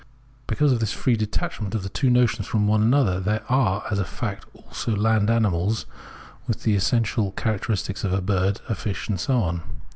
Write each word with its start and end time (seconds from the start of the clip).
Because 0.47 0.71
of 0.71 0.79
this 0.79 0.91
free 0.93 1.15
detachment 1.15 1.75
of 1.75 1.83
the 1.83 1.89
two 1.89 2.09
notions 2.09 2.47
from 2.47 2.65
one 2.65 2.81
another, 2.81 3.19
there 3.19 3.43
are 3.47 3.83
as 3.91 3.99
a 3.99 4.03
fact 4.03 4.45
also 4.55 4.95
land 4.95 5.29
animals 5.29 5.85
with 6.47 6.63
the 6.63 6.73
essential 6.73 7.31
characters 7.33 7.87
of 8.03 8.11
a 8.11 8.19
bird, 8.19 8.61
of 8.67 8.79
fish, 8.79 9.07
and 9.07 9.19
so 9.19 9.37
on. 9.43 9.61